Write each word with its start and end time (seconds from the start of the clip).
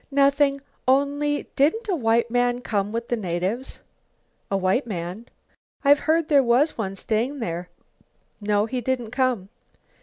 "Nothing; 0.09 0.61
only 0.87 1.47
didn't 1.55 1.87
a 1.87 1.95
white 1.95 2.31
man 2.31 2.61
come 2.61 2.91
with 2.91 3.09
the 3.09 3.15
natives?" 3.15 3.81
"A 4.49 4.57
white 4.57 4.87
man?" 4.87 5.27
"I've 5.83 5.99
heard 6.09 6.27
there 6.27 6.41
was 6.41 6.75
one 6.75 6.95
staying 6.95 7.37
there." 7.37 7.69
"No, 8.41 8.65
he 8.65 8.81
didn't 8.81 9.11
come." 9.11 9.49